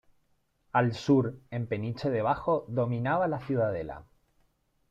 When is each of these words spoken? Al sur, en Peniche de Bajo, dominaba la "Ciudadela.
Al 0.71 0.95
sur, 0.95 1.35
en 1.51 1.67
Peniche 1.67 2.07
de 2.09 2.23
Bajo, 2.23 2.65
dominaba 2.67 3.27
la 3.27 3.37
"Ciudadela. 3.39 4.03